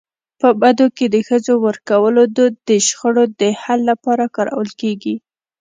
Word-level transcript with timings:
په 0.41 0.47
بدو 0.61 0.87
کي 0.97 1.05
د 1.09 1.17
ښځو 1.27 1.53
ورکولو 1.67 2.21
دود 2.35 2.53
د 2.69 2.71
شخړو 2.87 3.23
د 3.41 3.43
حل 3.61 3.79
لپاره 3.91 4.25
کارول 4.35 4.69
کيږي. 4.81 5.15